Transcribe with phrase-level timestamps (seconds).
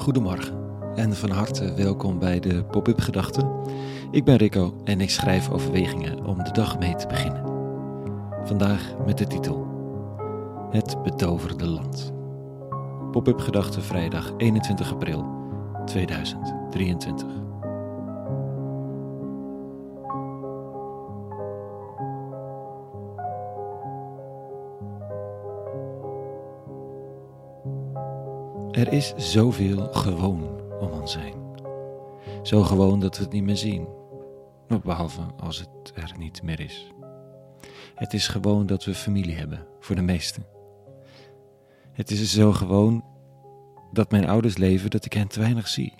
[0.00, 0.54] Goedemorgen
[0.94, 3.50] en van harte welkom bij de Pop-up Gedachten.
[4.10, 7.44] Ik ben Rico en ik schrijf overwegingen om de dag mee te beginnen.
[8.44, 9.66] Vandaag met de titel
[10.70, 12.12] Het betoverde land.
[13.10, 15.24] Pop-up Gedachten vrijdag 21 april
[15.86, 17.28] 2023.
[28.72, 31.34] Er is zoveel gewoon om ons heen.
[32.42, 33.88] Zo gewoon dat we het niet meer zien.
[34.82, 36.90] Behalve als het er niet meer is.
[37.94, 40.46] Het is gewoon dat we familie hebben, voor de meesten.
[41.92, 43.04] Het is zo gewoon
[43.92, 45.94] dat mijn ouders leven dat ik hen te weinig zie.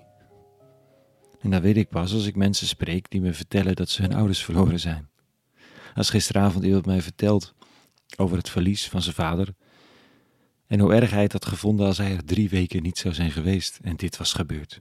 [1.40, 4.14] En dat weet ik pas als ik mensen spreek die me vertellen dat ze hun
[4.14, 5.08] ouders verloren zijn.
[5.94, 7.54] Als gisteravond iemand mij vertelt
[8.16, 9.54] over het verlies van zijn vader,
[10.70, 13.30] en hoe erg hij het had gevonden als hij er drie weken niet zou zijn
[13.30, 14.80] geweest en dit was gebeurd.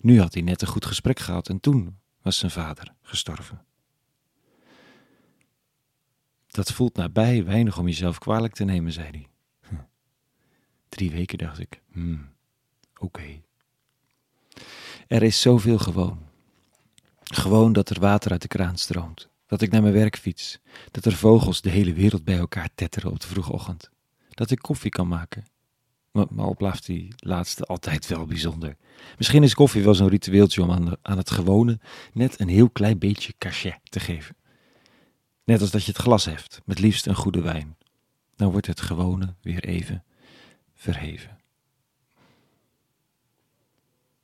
[0.00, 3.64] Nu had hij net een goed gesprek gehad en toen was zijn vader gestorven.
[6.46, 9.28] Dat voelt nabij weinig om jezelf kwalijk te nemen, zei hij.
[9.68, 9.74] Hm.
[10.88, 12.28] Drie weken dacht ik, hmm,
[12.96, 13.42] oké.
[15.06, 16.18] Er is zoveel gewoon.
[17.22, 20.58] Gewoon dat er water uit de kraan stroomt, dat ik naar mijn werk fiets,
[20.90, 23.91] dat er vogels de hele wereld bij elkaar tetteren op de vroege ochtend
[24.34, 25.44] dat ik koffie kan maken.
[26.12, 28.76] Maar, al die laatste altijd wel bijzonder.
[29.18, 31.80] Misschien is koffie wel zo'n ritueeltje om aan, aan het gewone
[32.12, 34.36] net een heel klein beetje cachet te geven.
[35.44, 37.76] Net als dat je het glas heft, met liefst een goede wijn.
[38.36, 40.04] Dan wordt het gewone weer even
[40.74, 41.38] verheven.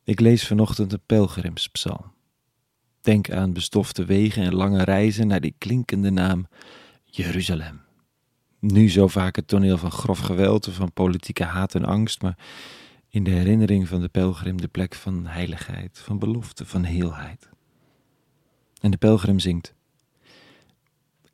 [0.04, 2.12] Ik lees vanochtend een pelgrimspsalm.
[3.00, 6.48] Denk aan bestofte wegen en lange reizen naar die klinkende naam
[7.04, 7.86] Jeruzalem
[8.58, 12.38] nu zo vaak het toneel van grof geweld, van politieke haat en angst, maar
[13.08, 17.48] in de herinnering van de pelgrim de plek van heiligheid, van belofte, van heelheid.
[18.80, 19.74] En de pelgrim zingt: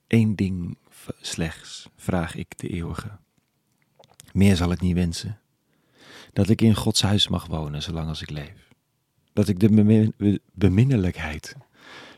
[0.06, 0.78] Eén ding
[1.20, 3.10] slechts vraag ik de eeuwige.
[4.32, 5.38] Meer zal ik niet wensen.
[6.32, 8.68] Dat ik in Gods huis mag wonen zolang als ik leef.
[9.32, 10.12] Dat ik de
[10.52, 11.56] beminnelijkheid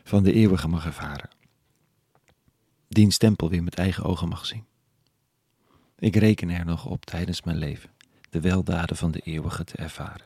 [0.03, 1.29] van de eeuwige mag ervaren.
[2.87, 4.65] Diens tempel weer met eigen ogen mag zien.
[5.99, 7.89] Ik reken er nog op tijdens mijn leven
[8.29, 10.25] de weldaden van de eeuwige te ervaren.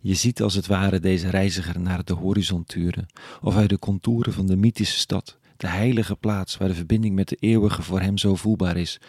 [0.00, 3.06] Je ziet als het ware deze reiziger naar de horizon turen,
[3.40, 7.28] of uit de contouren van de mythische stad, de heilige plaats waar de verbinding met
[7.28, 9.00] de eeuwige voor hem zo voelbaar is,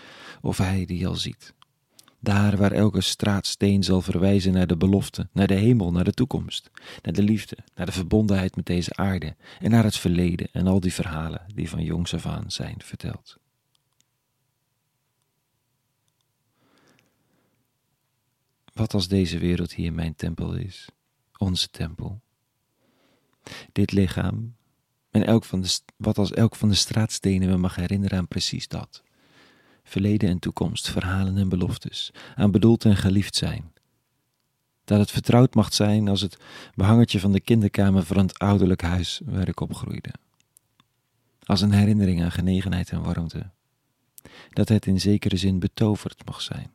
[0.42, 1.54] of hij die al ziet.
[2.20, 6.70] Daar waar elke straatsteen zal verwijzen naar de belofte, naar de hemel, naar de toekomst,
[7.02, 10.80] naar de liefde, naar de verbondenheid met deze aarde en naar het verleden en al
[10.80, 13.38] die verhalen die van jongs af aan zijn verteld.
[18.74, 20.90] Wat als deze wereld hier mijn tempel is,
[21.38, 22.22] onze tempel?
[23.72, 24.56] Dit lichaam,
[25.12, 28.68] en elk van de, wat als elk van de straatstenen me mag herinneren aan precies
[28.68, 29.04] dat
[29.88, 33.72] verleden en toekomst, verhalen en beloftes, aan bedoeld en geliefd zijn.
[34.84, 36.38] Dat het vertrouwd mag zijn als het
[36.76, 40.14] behangertje van de kinderkamer van het ouderlijk huis waar ik opgroeide.
[41.44, 43.50] Als een herinnering aan genegenheid en warmte.
[44.50, 46.72] Dat het in zekere zin betoverd mag zijn.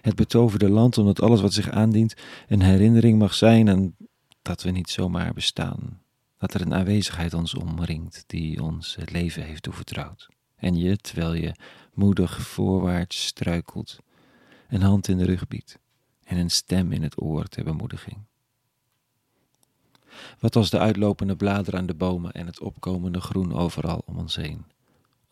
[0.00, 2.14] Het betoverde land omdat alles wat zich aandient
[2.48, 3.96] een herinnering mag zijn en
[4.42, 6.02] dat we niet zomaar bestaan.
[6.38, 11.34] Dat er een aanwezigheid ons omringt die ons het leven heeft toevertrouwd en je, terwijl
[11.34, 11.54] je
[11.92, 13.98] moedig voorwaarts struikelt,
[14.68, 15.78] een hand in de rug biedt
[16.24, 18.18] en een stem in het oor ter bemoediging.
[20.38, 24.36] Wat als de uitlopende bladeren aan de bomen en het opkomende groen overal om ons
[24.36, 24.64] heen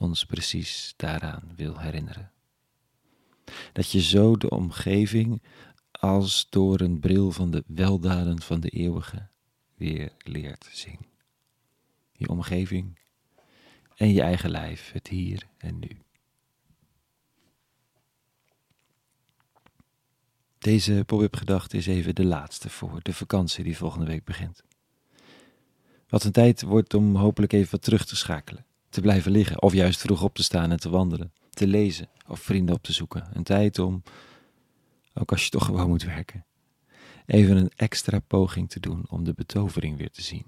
[0.03, 2.33] ons precies daaraan wil herinneren.
[3.73, 5.43] Dat je zo de omgeving
[5.91, 9.29] als door een bril van de weldaden van de eeuwige
[9.75, 10.99] weer leert zien.
[12.13, 12.99] Die omgeving
[14.03, 15.99] en je eigen lijf, het hier en nu.
[20.59, 24.65] Deze pop-up gedachte is even de laatste voor de vakantie die volgende week begint.
[26.09, 29.73] Wat een tijd wordt om hopelijk even wat terug te schakelen, te blijven liggen of
[29.73, 33.29] juist vroeg op te staan en te wandelen, te lezen of vrienden op te zoeken.
[33.33, 34.03] Een tijd om,
[35.15, 36.45] ook als je toch gewoon moet werken,
[37.27, 40.47] even een extra poging te doen om de betovering weer te zien.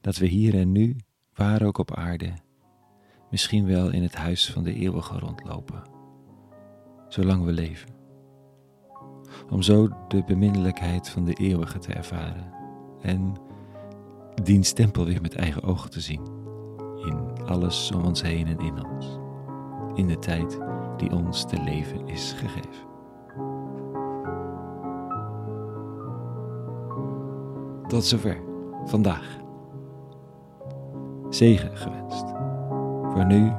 [0.00, 0.96] Dat we hier en nu
[1.40, 2.32] waar ook op aarde,
[3.30, 5.82] misschien wel in het huis van de eeuwige rondlopen,
[7.08, 7.88] zolang we leven.
[9.50, 12.52] Om zo de beminnelijkheid van de eeuwige te ervaren
[13.02, 13.34] en
[14.42, 16.22] diens stempel weer met eigen ogen te zien,
[17.04, 19.18] in alles om ons heen en in ons,
[19.94, 20.58] in de tijd
[20.96, 22.88] die ons te leven is gegeven.
[27.86, 28.42] Tot zover
[28.84, 29.38] vandaag.
[31.30, 32.24] Zegen gewenst
[33.12, 33.52] voor nu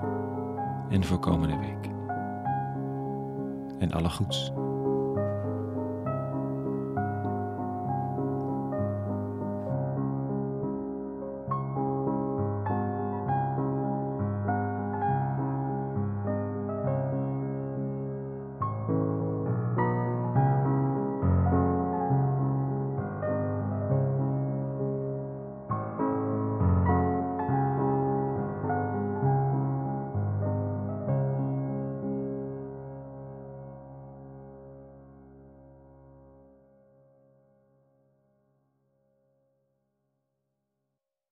[0.89, 1.91] en voor komende week.
[3.79, 4.51] En alle goeds.